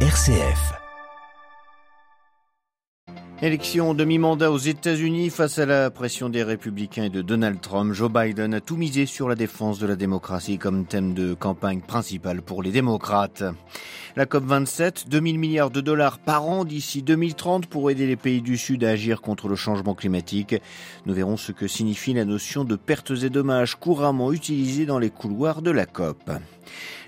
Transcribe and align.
RCF. 0.00 0.85
Élection 3.42 3.92
demi-mandat 3.92 4.50
aux 4.50 4.56
États-Unis 4.56 5.28
face 5.28 5.58
à 5.58 5.66
la 5.66 5.90
pression 5.90 6.30
des 6.30 6.42
républicains 6.42 7.04
et 7.04 7.10
de 7.10 7.20
Donald 7.20 7.60
Trump. 7.60 7.92
Joe 7.92 8.10
Biden 8.10 8.54
a 8.54 8.62
tout 8.62 8.76
misé 8.76 9.04
sur 9.04 9.28
la 9.28 9.34
défense 9.34 9.78
de 9.78 9.86
la 9.86 9.94
démocratie 9.94 10.56
comme 10.56 10.86
thème 10.86 11.12
de 11.12 11.34
campagne 11.34 11.82
principale 11.82 12.40
pour 12.40 12.62
les 12.62 12.70
démocrates. 12.70 13.44
La 14.16 14.24
COP27, 14.24 15.08
2000 15.08 15.38
milliards 15.38 15.70
de 15.70 15.82
dollars 15.82 16.18
par 16.18 16.48
an 16.48 16.64
d'ici 16.64 17.02
2030 17.02 17.66
pour 17.66 17.90
aider 17.90 18.06
les 18.06 18.16
pays 18.16 18.40
du 18.40 18.56
Sud 18.56 18.82
à 18.84 18.88
agir 18.88 19.20
contre 19.20 19.48
le 19.48 19.56
changement 19.56 19.94
climatique. 19.94 20.54
Nous 21.04 21.12
verrons 21.12 21.36
ce 21.36 21.52
que 21.52 21.68
signifie 21.68 22.14
la 22.14 22.24
notion 22.24 22.64
de 22.64 22.76
pertes 22.76 23.12
et 23.22 23.28
dommages 23.28 23.74
couramment 23.74 24.32
utilisée 24.32 24.86
dans 24.86 24.98
les 24.98 25.10
couloirs 25.10 25.60
de 25.60 25.70
la 25.70 25.84
COP. 25.84 26.30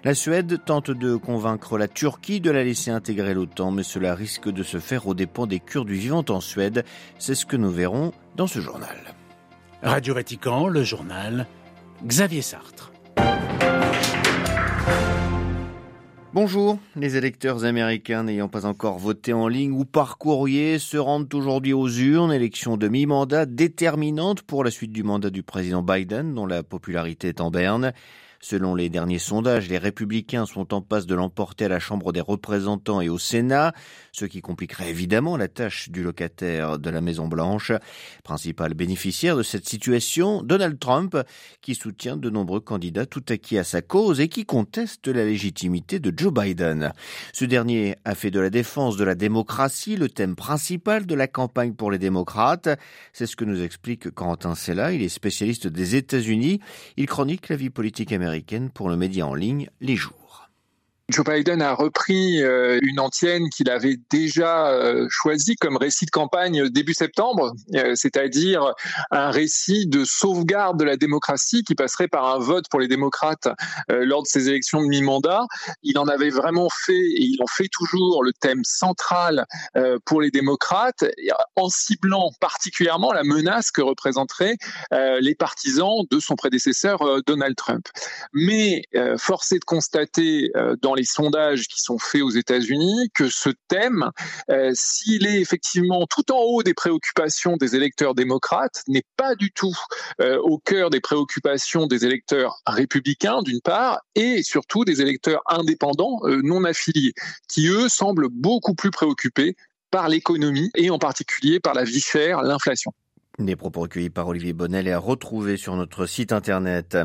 La 0.05 0.15
Suède 0.15 0.61
tente 0.65 0.93
de 0.93 1.17
convaincre 1.17 1.77
la 1.77 1.89
Turquie 1.89 2.41
de 2.41 2.53
la 2.53 2.63
laisser 2.63 2.93
intégrer 2.93 3.35
l'OTAN, 3.35 3.73
mais 3.73 3.83
cela 3.83 4.15
risque 4.15 4.49
de 4.49 4.63
se 4.63 4.79
faire 4.79 5.09
aux 5.09 5.15
dépens 5.15 5.47
des 5.47 5.59
Kurdes 5.59 5.89
en 6.29 6.41
Suède. 6.41 6.85
C'est 7.19 7.35
ce 7.35 7.47
que 7.47 7.57
nous 7.57 7.71
verrons 7.71 8.13
dans 8.37 8.47
ce 8.47 8.61
journal. 8.61 8.97
Radio 9.83 10.15
Vatican, 10.15 10.69
le 10.69 10.83
journal 10.83 11.47
Xavier 12.05 12.43
Sartre. 12.43 12.93
Bonjour, 16.35 16.79
les 16.95 17.17
électeurs 17.17 17.65
américains 17.65 18.23
n'ayant 18.23 18.49
pas 18.49 18.67
encore 18.67 18.99
voté 18.99 19.33
en 19.33 19.49
ligne 19.49 19.73
ou 19.73 19.85
par 19.85 20.19
courrier 20.19 20.79
se 20.79 20.97
rendent 20.97 21.33
aujourd'hui 21.35 21.73
aux 21.73 21.89
urnes, 21.89 22.33
élection 22.33 22.77
de 22.77 22.87
mi-mandat 22.87 23.47
déterminante 23.47 24.43
pour 24.43 24.63
la 24.63 24.71
suite 24.71 24.93
du 24.93 25.03
mandat 25.03 25.31
du 25.31 25.43
président 25.43 25.83
Biden 25.83 26.35
dont 26.35 26.47
la 26.47 26.63
popularité 26.63 27.29
est 27.29 27.41
en 27.41 27.51
berne. 27.51 27.93
Selon 28.41 28.77
les 28.77 28.89
derniers 28.89 29.19
sondages, 29.19 29.69
les 29.69 29.79
républicains 29.79 30.47
sont 30.47 30.73
en 30.73 30.81
passe 30.81 31.07
de 31.07 31.17
l'emporter 31.17 31.65
à 31.65 31.69
la 31.69 31.81
Chambre 31.81 32.13
des 32.13 32.21
représentants 32.21 33.01
et 33.01 33.09
au 33.09 33.19
Sénat, 33.19 33.73
ce 34.13 34.27
qui 34.27 34.43
compliquerait 34.43 34.91
évidemment 34.91 35.37
la 35.37 35.49
tâche 35.49 35.89
du 35.91 36.05
locataire 36.05 36.79
de 36.79 36.89
la 36.89 37.01
Maison-Blanche. 37.01 37.73
Principal 38.23 38.75
bénéficiaire 38.75 39.37
de 39.37 39.43
cette 39.43 39.69
situation, 39.69 40.45
Donald 40.45 40.79
Trump, 40.79 41.17
qui 41.63 41.75
soutient 41.75 42.17
de 42.17 42.31
nombreux 42.31 42.61
candidats 42.61 43.07
tout 43.07 43.25
acquis 43.29 43.59
à 43.59 43.65
sa 43.65 43.83
cause 43.83 44.21
et 44.21 44.29
qui 44.29 44.45
conteste 44.45 45.09
la 45.09 45.25
légitimité 45.25 45.99
de 45.99 46.17
Joe 46.17 46.33
Biden. 46.33 46.93
Ce 47.33 47.45
dernier 47.45 47.97
a 48.05 48.15
fait 48.15 48.31
de 48.31 48.39
la 48.39 48.51
défense 48.51 48.97
de 48.97 49.05
la 49.05 49.17
démocratie 49.17 49.97
le 49.97 50.09
thème 50.09 50.37
principal 50.37 51.07
de 51.07 51.15
la 51.17 51.27
campagne 51.27 51.73
pour 51.73 51.91
les 51.91 51.99
démocrates. 51.99 52.69
C'est 53.13 53.27
ce 53.27 53.35
que 53.35 53.45
nous 53.45 53.63
explique 53.63 54.11
Quentin 54.13 54.55
Sella. 54.55 54.93
Il 54.93 55.03
est 55.03 55.09
spécialiste 55.09 55.67
des 55.67 55.97
États-Unis. 55.97 56.61
Il 56.97 57.07
chronique 57.07 57.49
la 57.49 57.57
vie 57.57 57.71
politique 57.71 58.13
américaine 58.13 58.28
pour 58.73 58.89
le 58.89 58.97
média 58.97 59.27
en 59.27 59.35
ligne 59.35 59.69
Les 59.81 59.97
Jours. 59.97 60.28
Joe 61.11 61.25
Biden 61.25 61.63
a 61.63 61.73
repris 61.73 62.43
euh, 62.43 62.79
une 62.83 63.01
antienne 63.01 63.49
qu'il 63.49 63.71
avait 63.71 63.97
déjà 64.11 64.69
euh, 64.69 65.07
choisie 65.09 65.57
comme 65.57 65.79
récit 65.79 66.05
de 66.05 66.11
campagne 66.11 66.69
début 66.69 66.93
septembre, 66.93 67.55
euh, 67.77 67.95
c'est-à-dire 67.95 68.75
un 69.11 69.31
récit 69.31 69.87
de 69.87 70.05
sauvegarde 70.05 70.79
de 70.79 70.85
la 70.85 70.99
démocratie 70.99 71.63
qui 71.63 71.75
passerait 71.75 72.09
par 72.09 72.27
un 72.27 72.39
vote 72.39 72.67
pour 72.71 72.79
les 72.79 72.89
démocrates 72.89 73.49
lors 73.89 74.23
de 74.23 74.29
ces 74.29 74.51
élections 74.51 74.83
de 74.83 74.87
mi-mandat. 74.87 75.47
Il 75.83 75.99
en 75.99 76.09
avait 76.09 76.29
vraiment 76.29 76.69
fait, 76.69 76.93
et 76.93 77.23
il 77.23 77.43
en 77.43 77.47
fait 77.47 77.69
toujours, 77.73 78.23
le 78.23 78.33
thème 78.33 78.63
central 78.65 79.47
pour 80.05 80.21
les 80.21 80.31
démocrates, 80.31 81.05
en 81.57 81.69
ciblant 81.69 82.31
particulièrement 82.41 83.13
la 83.13 83.25
menace 83.25 83.71
que 83.71 83.81
représenteraient 83.81 84.57
les 84.91 85.35
partisans 85.35 86.05
de 86.11 86.21
son 86.21 86.35
prédécesseur 86.37 87.23
Donald 87.27 87.57
Trump. 87.57 87.87
Mais 88.33 88.83
force 89.17 89.53
est 89.53 89.61
de 89.61 89.65
constater 89.65 90.51
dans 90.83 90.95
les 90.99 91.05
sondages 91.05 91.69
qui 91.69 91.81
sont 91.81 91.99
faits 91.99 92.23
aux 92.23 92.31
États-Unis 92.31 93.11
que 93.15 93.29
ce 93.29 93.51
thème, 93.69 94.11
euh, 94.51 94.73
s'il 94.75 95.27
est 95.27 95.41
effectivement 95.41 96.07
tout 96.07 96.33
en 96.33 96.41
haut 96.41 96.63
des 96.63 96.75
préoccupations 96.75 97.57
des 97.57 97.77
électeurs 97.77 98.15
démocrates, 98.15 98.83
n'est 98.89 99.05
pas 99.17 99.35
du 99.37 99.53
tout 99.53 99.77
euh, 100.21 100.39
au 100.43 100.59
cœur 100.59 100.91
des 100.91 101.01
préoccupations 101.01 101.87
des 101.87 102.05
électeurs 102.05 102.61
républicains 102.67 103.43
d'une 103.43 103.61
part, 103.61 104.01
et 104.15 104.43
surtout 104.43 104.85
des 104.85 105.01
électeurs 105.01 105.43
indépendants 105.47 106.19
euh, 106.25 106.41
non 106.43 106.65
affiliés, 106.65 107.15
qui 107.49 107.69
eux 107.69 107.89
semblent 107.89 108.29
beaucoup 108.29 108.75
plus 108.75 108.91
préoccupés 108.91 109.57
par 109.91 110.09
l'économie 110.09 110.71
et 110.75 110.91
en 110.91 110.99
particulier 110.99 111.61
par 111.61 111.75
la 111.75 111.85
vie 111.85 112.01
chère, 112.01 112.43
l'inflation. 112.43 112.93
Des 113.39 113.55
propos 113.55 113.83
recueillis 113.83 114.11
par 114.11 114.27
Olivier 114.27 114.53
Bonnel 114.53 114.89
et 114.89 114.93
à 114.93 114.99
retrouver 114.99 115.57
sur 115.57 115.77
notre 115.77 116.07
site 116.07 116.33
internet. 116.33 116.99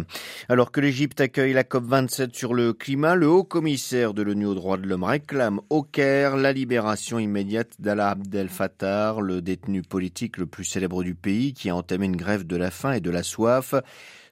Alors 0.49 0.71
que 0.71 0.81
l'Égypte 0.81 1.21
accueille 1.21 1.53
la 1.53 1.61
COP27 1.61 2.33
sur 2.33 2.55
le 2.55 2.73
climat, 2.73 3.13
le 3.13 3.27
haut 3.27 3.43
commissaire 3.43 4.15
de 4.15 4.23
l'ONU 4.23 4.47
aux 4.47 4.55
droits 4.55 4.77
de 4.77 4.87
l'homme 4.87 5.03
réclame 5.03 5.61
au 5.69 5.83
Caire 5.83 6.35
la 6.35 6.51
libération 6.51 7.19
immédiate 7.19 7.73
d'Allah 7.77 8.09
Abdel 8.09 8.49
Fattah, 8.49 9.15
le 9.21 9.43
détenu 9.43 9.83
politique 9.83 10.37
le 10.37 10.47
plus 10.47 10.65
célèbre 10.65 11.03
du 11.03 11.13
pays 11.13 11.53
qui 11.53 11.69
a 11.69 11.75
entamé 11.75 12.07
une 12.07 12.15
grève 12.15 12.47
de 12.47 12.55
la 12.55 12.71
faim 12.71 12.93
et 12.93 12.99
de 12.99 13.11
la 13.11 13.21
soif. 13.21 13.75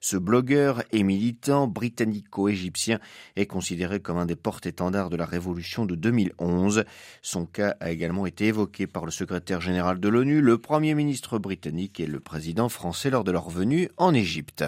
Ce 0.04 0.16
blogueur 0.16 0.82
et 0.90 1.04
militant 1.04 1.68
britannico-égyptien 1.68 2.98
est 3.36 3.46
considéré 3.46 4.00
comme 4.00 4.16
un 4.18 4.26
des 4.26 4.34
porte-étendards 4.34 5.10
de 5.10 5.16
la 5.16 5.24
révolution 5.24 5.86
de 5.86 5.94
2011. 5.94 6.82
Son 7.22 7.46
cas 7.46 7.76
a 7.78 7.92
également 7.92 8.26
été 8.26 8.46
évoqué 8.46 8.88
par 8.88 9.04
le 9.04 9.12
secrétaire 9.12 9.60
général 9.60 10.00
de 10.00 10.08
l'ONU, 10.08 10.40
le 10.40 10.58
premier 10.58 10.96
ministre 10.96 11.38
britannique 11.38 12.00
et 12.00 12.06
le 12.06 12.18
président 12.18 12.68
français 12.68 13.10
lors 13.10 13.22
de 13.22 13.30
leur 13.30 13.48
venue 13.48 13.90
en 13.96 14.12
Égypte. 14.12 14.64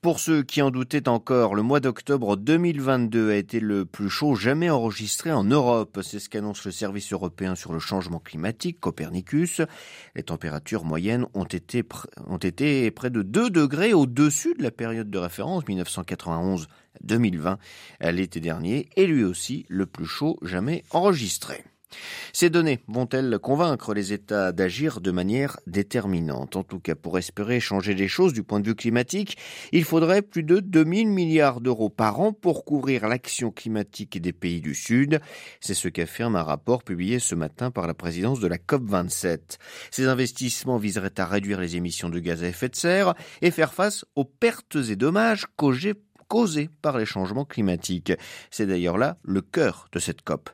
Pour 0.00 0.18
ceux 0.18 0.42
qui 0.42 0.62
en 0.62 0.70
doutaient 0.70 1.10
encore, 1.10 1.54
le 1.54 1.62
mois 1.62 1.80
d'octobre 1.80 2.38
2022 2.38 3.32
a 3.32 3.36
été 3.36 3.60
le 3.60 3.84
plus 3.84 4.08
chaud 4.08 4.34
jamais 4.34 4.70
enregistré 4.70 5.30
en 5.30 5.44
Europe. 5.44 6.00
C'est 6.02 6.18
ce 6.18 6.30
qu'annonce 6.30 6.64
le 6.64 6.72
service 6.72 7.12
européen 7.12 7.54
sur 7.54 7.74
le 7.74 7.80
changement 7.80 8.18
climatique, 8.18 8.80
Copernicus. 8.80 9.60
Les 10.16 10.22
températures 10.22 10.86
moyennes 10.86 11.26
ont 11.34 11.44
été, 11.44 11.82
près 11.82 13.10
de 13.10 13.20
2 13.20 13.50
degrés 13.50 13.92
au-dessus 13.92 14.53
de 14.56 14.62
la 14.62 14.70
période 14.70 15.10
de 15.10 15.18
référence 15.18 15.64
1991-2020 15.64 17.56
l'été 18.12 18.40
dernier 18.40 18.88
est 18.96 19.06
lui 19.06 19.24
aussi 19.24 19.66
le 19.68 19.86
plus 19.86 20.06
chaud 20.06 20.38
jamais 20.42 20.84
enregistré. 20.90 21.64
Ces 22.32 22.50
données 22.50 22.80
vont-elles 22.88 23.38
convaincre 23.38 23.94
les 23.94 24.12
États 24.12 24.52
d'agir 24.52 25.00
de 25.00 25.10
manière 25.10 25.58
déterminante? 25.66 26.56
En 26.56 26.64
tout 26.64 26.80
cas, 26.80 26.94
pour 26.94 27.18
espérer 27.18 27.60
changer 27.60 27.94
les 27.94 28.08
choses 28.08 28.32
du 28.32 28.42
point 28.42 28.60
de 28.60 28.66
vue 28.66 28.74
climatique, 28.74 29.36
il 29.72 29.84
faudrait 29.84 30.22
plus 30.22 30.42
de 30.42 30.60
2000 30.60 31.08
milliards 31.08 31.60
d'euros 31.60 31.90
par 31.90 32.20
an 32.20 32.32
pour 32.32 32.64
couvrir 32.64 33.08
l'action 33.08 33.50
climatique 33.50 34.20
des 34.20 34.32
pays 34.32 34.60
du 34.60 34.74
Sud. 34.74 35.20
C'est 35.60 35.74
ce 35.74 35.88
qu'affirme 35.88 36.36
un 36.36 36.42
rapport 36.42 36.82
publié 36.82 37.18
ce 37.18 37.34
matin 37.34 37.70
par 37.70 37.86
la 37.86 37.94
présidence 37.94 38.40
de 38.40 38.48
la 38.48 38.58
COP27. 38.58 39.58
Ces 39.90 40.06
investissements 40.06 40.78
viseraient 40.78 41.18
à 41.18 41.26
réduire 41.26 41.60
les 41.60 41.76
émissions 41.76 42.08
de 42.08 42.18
gaz 42.18 42.42
à 42.42 42.48
effet 42.48 42.68
de 42.68 42.76
serre 42.76 43.14
et 43.42 43.50
faire 43.50 43.74
face 43.74 44.04
aux 44.16 44.24
pertes 44.24 44.76
et 44.76 44.96
dommages 44.96 45.46
causés 45.56 45.94
par 46.82 46.98
les 46.98 47.06
changements 47.06 47.44
climatiques. 47.44 48.12
C'est 48.50 48.66
d'ailleurs 48.66 48.98
là 48.98 49.18
le 49.22 49.40
cœur 49.40 49.86
de 49.92 49.98
cette 50.00 50.22
COP. 50.22 50.50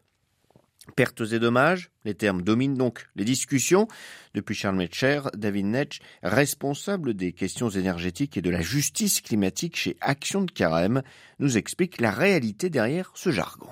Pertes 0.97 1.33
et 1.33 1.39
dommages, 1.39 1.91
les 2.05 2.15
termes 2.15 2.43
dominent 2.43 2.77
donc 2.77 3.07
les 3.15 3.25
discussions. 3.25 3.87
Depuis 4.35 4.55
Charles 4.55 4.77
Metcher, 4.77 5.23
David 5.35 5.67
Netsch, 5.67 6.01
responsable 6.23 7.15
des 7.15 7.33
questions 7.33 7.69
énergétiques 7.69 8.37
et 8.37 8.43
de 8.43 8.51
la 8.51 8.61
justice 8.61 9.21
climatique 9.21 9.77
chez 9.77 9.97
Action 10.01 10.43
de 10.43 10.51
Carême, 10.51 11.03
nous 11.39 11.59
explique 11.59 12.01
la 12.01 12.11
réalité 12.11 12.71
derrière 12.71 13.13
ce 13.15 13.31
jargon. 13.31 13.69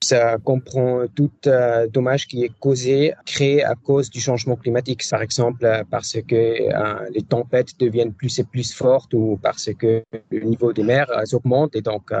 Ça 0.00 0.38
comprend 0.38 1.06
tout 1.12 1.32
euh, 1.48 1.88
dommage 1.88 2.28
qui 2.28 2.44
est 2.44 2.52
causé, 2.60 3.14
créé 3.26 3.64
à 3.64 3.74
cause 3.74 4.10
du 4.10 4.20
changement 4.20 4.54
climatique, 4.54 5.02
par 5.10 5.22
exemple 5.22 5.64
euh, 5.66 5.82
parce 5.90 6.18
que 6.22 6.36
euh, 6.36 7.08
les 7.12 7.22
tempêtes 7.22 7.76
deviennent 7.80 8.12
plus 8.12 8.38
et 8.38 8.44
plus 8.44 8.72
fortes 8.72 9.12
ou 9.12 9.40
parce 9.42 9.70
que 9.76 10.04
le 10.30 10.40
niveau 10.40 10.72
des 10.72 10.84
mers 10.84 11.10
augmente 11.32 11.74
et 11.74 11.82
donc 11.82 12.12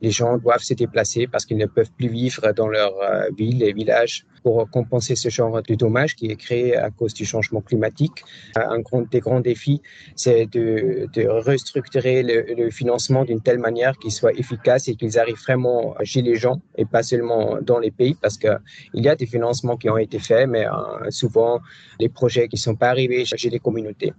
les 0.00 0.10
gens 0.10 0.38
doivent 0.38 0.62
se 0.62 0.72
déplacer 0.72 1.26
parce 1.26 1.44
qu'ils 1.44 1.58
ne 1.58 1.66
peuvent 1.66 1.90
plus 1.98 2.08
vivre 2.08 2.50
dans 2.52 2.68
leur 2.68 2.94
ville 3.36 3.62
et 3.62 3.72
villages 3.74 4.24
pour 4.42 4.68
compenser 4.70 5.14
ce 5.14 5.28
genre 5.28 5.62
de 5.62 5.74
dommages 5.74 6.14
qui 6.14 6.30
est 6.30 6.36
créé 6.36 6.76
à 6.76 6.90
cause 6.90 7.12
du 7.12 7.26
changement 7.26 7.60
climatique. 7.60 8.24
Un 8.56 8.80
des 9.10 9.20
grands 9.20 9.40
défis, 9.40 9.82
c'est 10.16 10.46
de, 10.46 11.08
restructurer 11.50 12.22
le, 12.22 12.54
le 12.54 12.70
financement 12.70 13.24
d'une 13.24 13.40
telle 13.40 13.58
manière 13.58 13.98
qu'il 13.98 14.12
soit 14.12 14.32
efficace 14.32 14.88
et 14.88 14.94
qu'ils 14.94 15.18
arrivent 15.18 15.42
vraiment 15.48 15.94
chez 16.04 16.22
les 16.22 16.36
gens 16.36 16.60
et 16.76 16.84
pas 16.84 17.02
seulement 17.02 17.17
dans 17.62 17.78
les 17.78 17.90
pays 17.90 18.14
parce 18.14 18.36
qu'il 18.36 18.58
y 18.94 19.08
a 19.08 19.16
des 19.16 19.26
financements 19.26 19.76
qui 19.76 19.88
ont 19.90 19.98
été 19.98 20.18
faits, 20.18 20.48
mais 20.48 20.66
euh, 20.66 21.10
souvent 21.10 21.60
les 21.98 22.08
projets 22.08 22.48
qui 22.48 22.56
ne 22.56 22.60
sont 22.60 22.76
pas 22.76 22.90
arrivés 22.90 23.24
chez 23.24 23.50
les 23.50 23.58
communautés. 23.58 24.12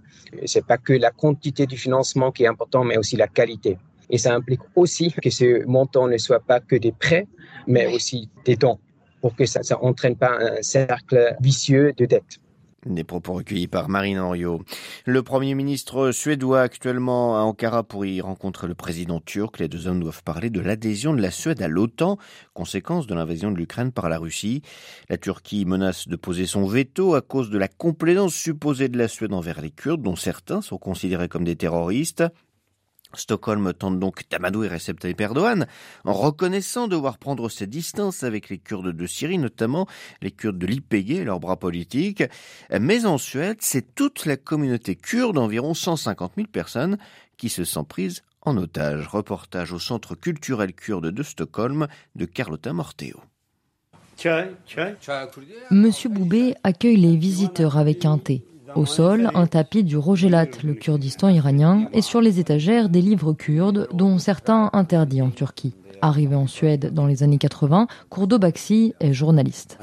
C'est 0.45 0.65
pas 0.65 0.77
que 0.77 0.93
la 0.93 1.11
quantité 1.11 1.65
du 1.65 1.77
financement 1.77 2.31
qui 2.31 2.43
est 2.43 2.47
important, 2.47 2.83
mais 2.83 2.97
aussi 2.97 3.15
la 3.15 3.27
qualité. 3.27 3.77
Et 4.09 4.17
ça 4.17 4.33
implique 4.33 4.61
aussi 4.75 5.11
que 5.11 5.29
ce 5.29 5.65
montant 5.65 6.07
ne 6.07 6.17
soit 6.17 6.39
pas 6.39 6.59
que 6.59 6.75
des 6.75 6.91
prêts, 6.91 7.27
mais 7.67 7.93
aussi 7.93 8.29
des 8.45 8.55
dons 8.55 8.79
pour 9.21 9.35
que 9.35 9.45
ça 9.45 9.61
n'entraîne 9.81 10.15
pas 10.15 10.37
un 10.39 10.61
cercle 10.61 11.35
vicieux 11.41 11.93
de 11.93 12.05
dette. 12.05 12.39
Des 12.85 13.03
propos 13.03 13.33
recueillis 13.33 13.67
par 13.67 13.89
Marine 13.89 14.19
Henriot. 14.19 14.61
Le 15.05 15.21
Premier 15.21 15.53
ministre 15.53 16.11
suédois 16.13 16.61
actuellement 16.61 17.37
à 17.37 17.41
Ankara 17.41 17.83
pour 17.83 18.05
y 18.05 18.21
rencontrer 18.21 18.67
le 18.67 18.73
président 18.73 19.19
turc. 19.19 19.59
Les 19.59 19.67
deux 19.67 19.87
hommes 19.87 19.99
doivent 19.99 20.23
parler 20.23 20.49
de 20.49 20.61
l'adhésion 20.61 21.13
de 21.13 21.21
la 21.21 21.29
Suède 21.29 21.61
à 21.61 21.67
l'OTAN, 21.67 22.17
conséquence 22.53 23.05
de 23.05 23.15
l'invasion 23.15 23.51
de 23.51 23.57
l'Ukraine 23.57 23.91
par 23.91 24.07
la 24.07 24.17
Russie. 24.17 24.61
La 25.09 25.17
Turquie 25.17 25.65
menace 25.65 26.07
de 26.07 26.15
poser 26.15 26.45
son 26.45 26.65
veto 26.65 27.15
à 27.15 27.21
cause 27.21 27.49
de 27.49 27.57
la 27.57 27.67
complaisance 27.67 28.33
supposée 28.33 28.87
de 28.87 28.97
la 28.97 29.09
Suède 29.09 29.33
envers 29.33 29.59
les 29.59 29.71
Kurdes, 29.71 30.01
dont 30.01 30.15
certains 30.15 30.61
sont 30.61 30.77
considérés 30.77 31.27
comme 31.27 31.43
des 31.43 31.57
terroristes. 31.57 32.23
Stockholm 33.15 33.73
tente 33.73 33.99
donc 33.99 34.23
d'amadouer 34.29 34.67
Recep 34.67 34.99
Tayyip 34.99 35.19
Erdogan 35.21 35.67
en 36.05 36.13
reconnaissant 36.13 36.87
devoir 36.87 37.17
prendre 37.17 37.49
ses 37.49 37.67
distances 37.67 38.23
avec 38.23 38.49
les 38.49 38.59
Kurdes 38.59 38.95
de 38.95 39.07
Syrie, 39.07 39.37
notamment 39.37 39.87
les 40.21 40.31
Kurdes 40.31 40.57
de 40.59 40.67
l'IPG 40.67 41.11
et 41.17 41.23
leurs 41.23 41.39
bras 41.39 41.57
politiques. 41.57 42.23
Mais 42.79 43.05
en 43.05 43.17
Suède, 43.17 43.57
c'est 43.61 43.95
toute 43.95 44.25
la 44.25 44.37
communauté 44.37 44.95
kurde, 44.95 45.37
environ 45.37 45.73
150 45.73 46.33
000 46.35 46.47
personnes, 46.47 46.97
qui 47.37 47.49
se 47.49 47.63
sent 47.63 47.85
prise 47.87 48.21
en 48.41 48.57
otage. 48.57 49.07
Reportage 49.07 49.73
au 49.73 49.79
Centre 49.79 50.15
culturel 50.15 50.73
kurde 50.73 51.07
de 51.07 51.23
Stockholm 51.23 51.87
de 52.15 52.25
Carlotta 52.25 52.73
Morteo. 52.73 53.19
Monsieur 55.71 56.09
Boubé 56.09 56.55
accueille 56.63 56.97
les 56.97 57.15
visiteurs 57.15 57.77
avec 57.77 58.05
un 58.05 58.17
thé. 58.17 58.43
Au 58.75 58.85
sol, 58.85 59.29
un 59.33 59.47
tapis 59.47 59.83
du 59.83 59.97
Rogelat, 59.97 60.47
le 60.63 60.73
Kurdistan 60.73 61.29
iranien, 61.29 61.87
et 61.93 62.01
sur 62.01 62.21
les 62.21 62.39
étagères 62.39 62.89
des 62.89 63.01
livres 63.01 63.33
kurdes, 63.33 63.87
dont 63.93 64.17
certains 64.17 64.69
interdits 64.73 65.21
en 65.21 65.29
Turquie. 65.29 65.73
Arrivé 66.01 66.35
en 66.35 66.47
Suède 66.47 66.93
dans 66.93 67.05
les 67.05 67.23
années 67.23 67.37
80, 67.37 67.87
Kurdo 68.09 68.39
Baxi 68.39 68.93
est 68.99 69.13
journaliste. 69.13 69.77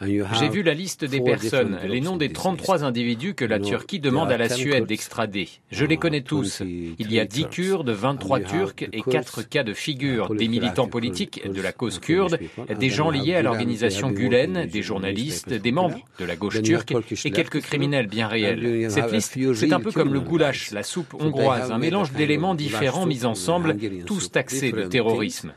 J'ai 0.00 0.48
vu 0.48 0.62
la 0.62 0.74
liste 0.74 1.04
des 1.04 1.20
personnes, 1.20 1.78
les 1.86 2.00
noms 2.00 2.16
des 2.16 2.32
33 2.32 2.84
individus 2.84 3.34
que 3.34 3.44
la 3.44 3.58
Turquie 3.58 4.00
demande 4.00 4.30
à 4.30 4.36
la 4.36 4.48
Suède 4.48 4.86
d'extrader. 4.86 5.48
Je 5.70 5.84
les 5.84 5.96
connais 5.96 6.22
tous. 6.22 6.60
Il 6.60 7.12
y 7.12 7.20
a 7.20 7.24
10 7.24 7.46
Kurdes, 7.50 7.90
23 7.90 8.40
Turcs 8.40 8.82
et 8.92 9.02
4 9.02 9.42
cas 9.42 9.62
de 9.62 9.72
figure, 9.72 10.34
des 10.34 10.48
militants 10.48 10.88
politiques 10.88 11.48
de 11.48 11.60
la 11.60 11.72
cause 11.72 11.98
kurde, 11.98 12.38
des 12.78 12.90
gens 12.90 13.10
liés 13.10 13.34
à 13.34 13.42
l'organisation 13.42 14.10
Gulen, 14.10 14.66
des 14.66 14.82
journalistes, 14.82 15.52
des 15.52 15.72
membres 15.72 15.98
de 16.18 16.24
la 16.24 16.36
gauche 16.36 16.62
turque 16.62 16.94
et 17.24 17.30
quelques 17.30 17.60
criminels 17.60 18.06
bien 18.06 18.28
réels. 18.28 18.90
Cette 18.90 19.12
liste, 19.12 19.38
c'est 19.54 19.72
un 19.72 19.80
peu 19.80 19.92
comme 19.92 20.12
le 20.12 20.20
goulash, 20.20 20.72
la 20.72 20.82
soupe 20.82 21.14
hongroise 21.14 21.65
un 21.72 21.78
mélange 21.78 22.12
d'éléments 22.12 22.54
différents 22.54 23.06
mis 23.06 23.24
ensemble, 23.24 23.76
tous 24.06 24.30
taxés 24.30 24.72
de 24.72 24.84
terrorisme. 24.84 25.52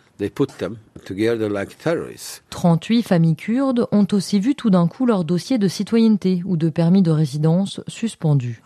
38 2.49 3.03
familles 3.03 3.35
kurdes 3.35 3.87
ont 3.91 4.07
aussi 4.11 4.39
vu 4.39 4.55
tout 4.55 4.69
d'un 4.69 4.87
coup 4.87 5.05
leur 5.05 5.23
dossier 5.23 5.57
de 5.57 5.67
citoyenneté 5.67 6.41
ou 6.45 6.57
de 6.57 6.69
permis 6.69 7.01
de 7.01 7.11
résidence 7.11 7.81
suspendu. 7.87 8.61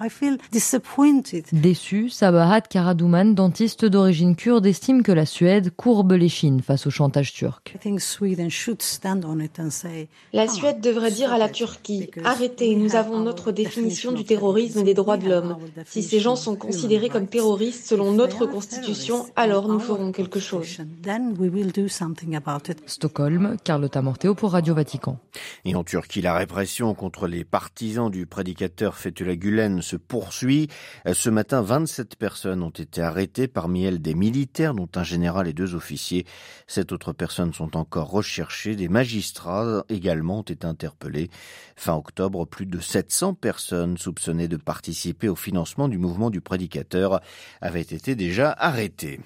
Déçu, 1.51 2.09
Sabahat 2.09 2.61
Karadouman, 2.61 3.35
dentiste 3.35 3.85
d'origine 3.85 4.35
kurde, 4.35 4.65
estime 4.65 5.03
que 5.03 5.11
la 5.11 5.25
Suède 5.25 5.71
courbe 5.75 6.13
les 6.13 6.29
chines 6.29 6.61
face 6.61 6.87
au 6.87 6.89
chantage 6.89 7.33
turc. 7.33 7.77
La 10.33 10.47
Suède 10.47 10.81
devrait 10.81 11.11
dire 11.11 11.33
à 11.33 11.37
la 11.37 11.49
Turquie 11.49 12.09
arrêtez, 12.23 12.75
nous 12.75 12.95
avons 12.95 13.19
notre 13.19 13.51
définition 13.51 14.11
du 14.11 14.23
terrorisme 14.23 14.79
et 14.79 14.83
des 14.83 14.93
droits 14.93 15.17
de 15.17 15.29
l'homme. 15.29 15.57
Si 15.85 16.01
ces 16.03 16.19
gens 16.19 16.35
sont 16.35 16.55
considérés 16.55 17.09
comme 17.09 17.27
terroristes 17.27 17.85
selon 17.85 18.11
notre 18.11 18.45
constitution, 18.45 19.25
alors 19.35 19.67
nous 19.67 19.79
ferons 19.79 20.11
quelque 20.11 20.39
chose. 20.39 20.77
Stockholm, 22.85 23.57
Carlotta 23.63 24.01
Morteo 24.01 24.35
pour 24.35 24.51
Radio 24.51 24.73
Vatican. 24.73 25.19
Et 25.65 25.75
en 25.75 25.83
Turquie, 25.83 26.21
la 26.21 26.35
répression 26.35 26.93
contre 26.93 27.27
les 27.27 27.43
partisans 27.43 28.09
du 28.09 28.25
prédicateur 28.25 28.95
Fethullah 28.95 29.35
Gulen 29.35 29.81
se 29.81 29.95
poursuit. 29.95 30.67
Ce 31.11 31.29
matin, 31.29 31.61
27 31.61 32.15
personnes 32.15 32.63
ont 32.63 32.69
été 32.69 33.01
arrêtées, 33.01 33.47
parmi 33.47 33.83
elles 33.83 34.01
des 34.01 34.15
militaires, 34.15 34.73
dont 34.73 34.89
un 34.95 35.03
général 35.03 35.47
et 35.47 35.53
deux 35.53 35.75
officiers. 35.75 36.25
Sept 36.67 36.91
autres 36.91 37.13
personnes 37.13 37.53
sont 37.53 37.75
encore 37.77 38.09
recherchées. 38.09 38.75
Des 38.75 38.89
magistrats 38.89 39.83
également 39.89 40.39
ont 40.39 40.43
été 40.43 40.65
interpellés. 40.65 41.29
Fin 41.75 41.95
octobre, 41.95 42.45
plus 42.45 42.65
de 42.65 42.79
700 42.79 43.33
personnes 43.33 43.97
soupçonnées 43.97 44.47
de 44.47 44.57
participer 44.57 45.29
au 45.29 45.35
financement 45.35 45.87
du 45.87 45.97
mouvement 45.97 46.29
du 46.29 46.41
prédicateur 46.41 47.21
avaient 47.61 47.81
été 47.81 48.15
déjà 48.15 48.51
arrêtées. 48.51 49.19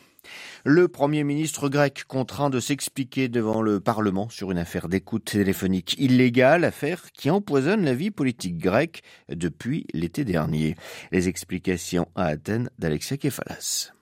Le 0.63 0.87
Premier 0.87 1.23
ministre 1.23 1.69
grec 1.69 2.03
contraint 2.07 2.49
de 2.49 2.59
s'expliquer 2.59 3.27
devant 3.27 3.61
le 3.61 3.79
Parlement 3.79 4.29
sur 4.29 4.51
une 4.51 4.57
affaire 4.57 4.89
d'écoute 4.89 5.25
téléphonique 5.25 5.95
illégale, 5.99 6.63
affaire 6.63 7.11
qui 7.11 7.29
empoisonne 7.29 7.83
la 7.83 7.93
vie 7.93 8.11
politique 8.11 8.57
grecque 8.57 9.01
depuis 9.29 9.85
l'été 9.93 10.23
dernier. 10.25 10.75
Les 11.11 11.27
explications 11.27 12.07
à 12.15 12.25
Athènes 12.25 12.69
d'Alexia 12.79 13.17
Kefalas. 13.17 13.96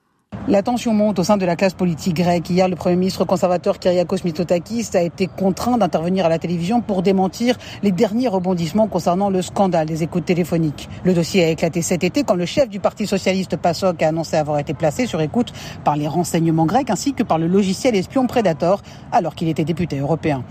La 0.47 0.61
tension 0.61 0.93
monte 0.93 1.17
au 1.17 1.23
sein 1.23 1.37
de 1.37 1.45
la 1.45 1.55
classe 1.55 1.73
politique 1.73 2.17
grecque. 2.17 2.51
Hier, 2.51 2.67
le 2.67 2.75
Premier 2.75 2.95
ministre 2.95 3.25
conservateur 3.25 3.79
Kyriakos 3.79 4.17
Mitsotakis 4.23 4.89
a 4.93 5.01
été 5.01 5.25
contraint 5.25 5.79
d'intervenir 5.79 6.27
à 6.27 6.29
la 6.29 6.37
télévision 6.37 6.81
pour 6.81 7.01
démentir 7.01 7.57
les 7.81 7.91
derniers 7.91 8.27
rebondissements 8.27 8.87
concernant 8.87 9.31
le 9.31 9.41
scandale 9.41 9.87
des 9.87 10.03
écoutes 10.03 10.25
téléphoniques. 10.25 10.87
Le 11.03 11.15
dossier 11.15 11.43
a 11.43 11.49
éclaté 11.49 11.81
cet 11.81 12.03
été 12.03 12.23
quand 12.23 12.35
le 12.35 12.45
chef 12.45 12.69
du 12.69 12.79
Parti 12.79 13.07
socialiste 13.07 13.57
PASOK 13.57 14.03
a 14.03 14.09
annoncé 14.09 14.37
avoir 14.37 14.59
été 14.59 14.75
placé 14.75 15.07
sur 15.07 15.19
écoute 15.19 15.51
par 15.83 15.95
les 15.95 16.07
renseignements 16.07 16.67
grecs 16.67 16.91
ainsi 16.91 17.13
que 17.13 17.23
par 17.23 17.39
le 17.39 17.47
logiciel 17.47 17.95
espion 17.95 18.27
Predator 18.27 18.83
alors 19.11 19.33
qu'il 19.33 19.47
était 19.47 19.65
député 19.65 19.97
européen. 19.97 20.43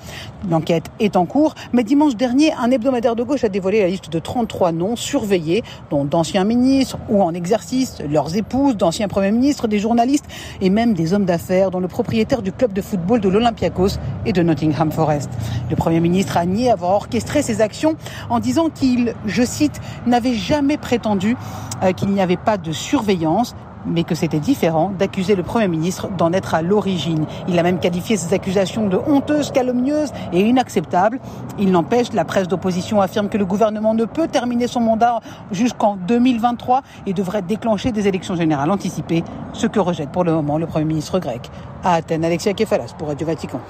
L'enquête 0.51 0.87
est 0.99 1.15
en 1.17 1.25
cours, 1.25 1.55
mais 1.73 1.85
dimanche 1.85 2.17
dernier, 2.17 2.53
un 2.55 2.73
hebdomadaire 2.73 3.15
de 3.15 3.23
gauche 3.23 3.45
a 3.45 3.49
dévoilé 3.49 3.83
la 3.83 3.89
liste 3.89 4.11
de 4.11 4.19
33 4.19 4.73
noms 4.73 4.97
surveillés, 4.97 5.63
dont 5.91 6.05
d'anciens 6.05 6.43
ministres 6.43 6.99
ou 7.09 7.23
en 7.23 7.33
exercice, 7.33 8.03
leurs 8.11 8.37
épouses, 8.37 8.77
d'anciens 8.77 9.07
premiers 9.07 9.31
ministres, 9.31 9.69
des 9.75 9.81
journalistes 9.81 10.27
et 10.61 10.71
même 10.71 10.95
des 10.95 11.15
hommes 11.15 11.25
d'affaires, 11.25 11.73
dont 11.73 11.81
le 11.81 11.89
propriétaire 11.89 12.43
du 12.43 12.53
club 12.53 12.73
de 12.73 12.81
football 12.81 13.21
de 13.21 13.29
l'Olympiakos 13.29 13.99
et 14.25 14.33
de 14.33 14.41
Nottingham 14.41 14.93
Forest. 14.93 15.29
Le 15.69 15.75
Premier 15.75 15.99
ministre 15.99 16.37
a 16.37 16.47
nié 16.47 16.71
avoir 16.71 16.93
orchestré 16.93 17.43
ces 17.43 17.61
actions 17.61 17.97
en 18.31 18.39
disant 18.39 18.69
qu'il, 18.71 19.15
je 19.27 19.43
cite, 19.43 19.81
n'avait 20.07 20.35
jamais 20.35 20.77
prétendu 20.77 21.37
euh, 21.83 21.93
qu'il 21.93 22.11
n'y 22.11 22.21
avait 22.21 22.37
pas 22.37 22.57
de 22.57 22.71
surveillance 22.71 23.57
mais 23.87 24.05
que 24.05 24.15
c'était 24.15 24.41
différent 24.41 24.93
d'accuser 24.99 25.35
le 25.35 25.43
Premier 25.43 25.69
ministre 25.69 26.09
d'en 26.17 26.33
être 26.33 26.55
à 26.55 26.63
l'origine. 26.63 27.27
Il 27.49 27.59
a 27.59 27.63
même 27.63 27.79
qualifié 27.79 28.17
ces 28.17 28.35
accusations 28.35 28.89
de 28.89 28.97
honteuses, 28.97 29.51
calomnieuses 29.51 30.13
et 30.33 30.41
inacceptables. 30.41 31.21
Il 31.59 31.71
n'empêche, 31.71 32.13
la 32.13 32.25
presse 32.25 32.49
d'opposition 32.49 33.01
affirme 33.01 33.29
que 33.29 33.39
le 33.39 33.45
gouvernement 33.45 33.95
ne 33.95 34.05
peut 34.05 34.29
terminer 34.29 34.67
son 34.67 34.81
mandat 34.81 35.21
jusqu'en 35.51 35.97
2023 35.97 36.83
et 37.07 37.13
devrait 37.13 37.43
déclencher 37.43 37.93
des 37.93 38.09
élections 38.09 38.37
générales 38.37 38.71
anticipées, 38.71 39.25
ce 39.53 39.67
que 39.67 39.81
rejette 39.81 40.11
pour 40.11 40.25
le 40.25 40.33
moment 40.33 40.59
le 40.59 40.67
Premier 40.67 40.87
ministre 40.87 41.19
grec. 41.19 41.51
À 41.83 41.95
Athènes, 41.95 42.25
Alexia 42.25 42.55
Kefalas 42.55 42.95
pour 42.97 43.09
Radio 43.09 43.27
Vatican. 43.27 43.61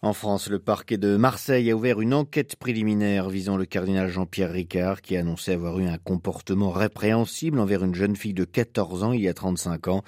En 0.00 0.12
France, 0.12 0.48
le 0.48 0.60
parquet 0.60 0.96
de 0.96 1.16
Marseille 1.16 1.72
a 1.72 1.74
ouvert 1.74 2.00
une 2.00 2.14
enquête 2.14 2.54
préliminaire 2.54 3.28
visant 3.28 3.56
le 3.56 3.64
cardinal 3.64 4.08
Jean-Pierre 4.08 4.52
Ricard 4.52 5.02
qui 5.02 5.16
a 5.16 5.20
annoncé 5.20 5.50
avoir 5.50 5.76
eu 5.80 5.88
un 5.88 5.98
comportement 5.98 6.70
répréhensible 6.70 7.58
envers 7.58 7.82
une 7.82 7.96
jeune 7.96 8.14
fille 8.14 8.32
de 8.32 8.44
14 8.44 9.02
ans 9.02 9.12
il 9.12 9.22
y 9.22 9.28
a 9.28 9.34
35 9.34 9.88
ans. 9.88 10.04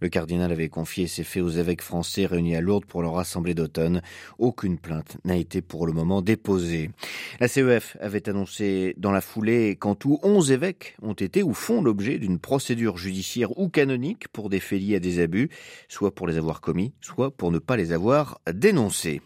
Le 0.00 0.10
cardinal 0.10 0.52
avait 0.52 0.68
confié 0.68 1.06
ces 1.06 1.24
faits 1.24 1.42
aux 1.42 1.48
évêques 1.48 1.80
français 1.80 2.26
réunis 2.26 2.54
à 2.54 2.60
Lourdes 2.60 2.84
pour 2.84 3.00
leur 3.00 3.18
assemblée 3.18 3.54
d'automne. 3.54 4.02
Aucune 4.38 4.76
plainte 4.76 5.16
n'a 5.24 5.36
été 5.36 5.62
pour 5.62 5.86
le 5.86 5.94
moment 5.94 6.20
déposée. 6.20 6.90
La 7.40 7.48
CEF 7.48 7.96
avait 7.98 8.28
annoncé 8.28 8.92
dans 8.98 9.10
la 9.10 9.22
foulée 9.22 9.74
qu'en 9.76 9.94
tout 9.94 10.18
11 10.22 10.52
évêques 10.52 10.98
ont 11.00 11.14
été 11.14 11.42
ou 11.42 11.54
font 11.54 11.80
l'objet 11.80 12.18
d'une 12.18 12.40
procédure 12.40 12.98
judiciaire 12.98 13.58
ou 13.58 13.70
canonique 13.70 14.28
pour 14.28 14.50
des 14.50 14.60
faits 14.60 14.82
liés 14.82 14.96
à 14.96 15.00
des 15.00 15.18
abus, 15.18 15.48
soit 15.88 16.14
pour 16.14 16.26
les 16.26 16.36
avoir 16.36 16.60
commis, 16.60 16.92
soit 17.00 17.30
pour 17.30 17.50
ne 17.50 17.58
pas 17.58 17.78
les 17.78 17.92
avoir 17.92 18.38
dénoncés. 18.52 19.22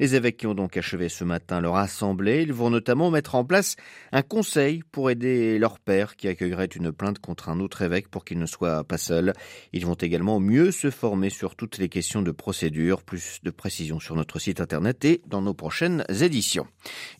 Les 0.00 0.14
évêques 0.14 0.38
qui 0.38 0.46
ont 0.46 0.54
donc 0.54 0.76
achevé 0.76 1.08
ce 1.08 1.24
matin 1.24 1.60
leur 1.60 1.76
assemblée, 1.76 2.42
ils 2.42 2.52
vont 2.52 2.70
notamment 2.70 3.10
mettre 3.10 3.34
en 3.34 3.44
place 3.44 3.76
un 4.12 4.22
conseil 4.22 4.82
pour 4.92 5.10
aider 5.10 5.58
leur 5.58 5.78
père 5.78 6.16
qui 6.16 6.28
accueillerait 6.28 6.66
une 6.66 6.92
plainte 6.92 7.18
contre 7.18 7.48
un 7.48 7.60
autre 7.60 7.82
évêque 7.82 8.08
pour 8.08 8.24
qu'il 8.24 8.38
ne 8.38 8.46
soit 8.46 8.84
pas 8.84 8.98
seul. 8.98 9.32
Ils 9.72 9.86
vont 9.86 9.94
également 9.94 10.40
mieux 10.40 10.70
se 10.70 10.90
former 10.90 11.30
sur 11.30 11.56
toutes 11.56 11.78
les 11.78 11.88
questions 11.88 12.22
de 12.22 12.30
procédure, 12.30 13.02
plus 13.02 13.38
de 13.42 13.50
précisions 13.50 14.00
sur 14.00 14.16
notre 14.16 14.38
site 14.38 14.60
internet 14.60 15.04
et 15.04 15.22
dans 15.26 15.42
nos 15.42 15.54
prochaines 15.54 16.04
éditions. 16.08 16.66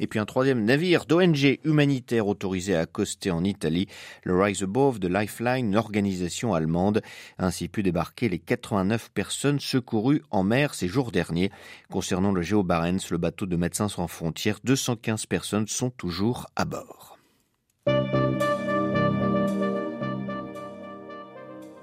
Et 0.00 0.06
puis 0.06 0.18
un 0.18 0.26
troisième 0.26 0.64
navire 0.64 1.04
d'ONG 1.04 1.58
humanitaire 1.64 2.26
autorisé 2.26 2.74
à 2.74 2.80
accoster 2.80 3.30
en 3.30 3.44
Italie, 3.44 3.88
le 4.24 4.40
Rise 4.40 4.62
Above 4.62 4.98
de 4.98 5.08
Lifeline, 5.08 5.72
l'organisation 5.72 6.54
allemande, 6.54 7.02
a 7.38 7.46
ainsi 7.46 7.68
pu 7.68 7.82
débarquer 7.82 8.28
les 8.28 8.38
89 8.38 9.10
personnes 9.10 9.60
secourues 9.60 10.22
en 10.30 10.42
mer 10.42 10.74
ces 10.74 10.88
jours 10.88 11.12
derniers. 11.12 11.50
Concernant 11.90 12.31
le 12.34 12.42
Géo 12.42 12.62
Barents, 12.62 13.10
le 13.10 13.18
bateau 13.18 13.46
de 13.46 13.56
Médecins 13.56 13.88
sans 13.88 14.06
frontières, 14.06 14.58
215 14.64 15.26
personnes 15.26 15.68
sont 15.68 15.90
toujours 15.90 16.46
à 16.56 16.64
bord. 16.64 17.18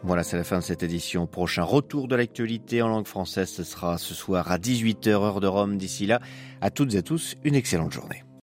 Voilà, 0.04 0.24
c'est 0.24 0.38
la 0.38 0.44
fin 0.44 0.58
de 0.58 0.64
cette 0.64 0.82
édition. 0.82 1.28
Prochain 1.28 1.64
retour 1.64 2.08
de 2.08 2.16
l'actualité 2.16 2.82
en 2.82 2.88
langue 2.88 3.06
française, 3.06 3.50
ce 3.50 3.64
sera 3.64 3.98
ce 3.98 4.14
soir 4.14 4.52
à 4.52 4.58
18h 4.58 5.10
heure 5.10 5.40
de 5.40 5.48
Rome. 5.48 5.78
D'ici 5.78 6.08
là, 6.08 6.20
à 6.62 6.72
toutes 6.72 6.96
et 6.96 6.98
à 6.98 7.02
tous, 7.04 7.36
une 7.44 7.54
excellente 7.56 7.92
journée. 7.92 8.24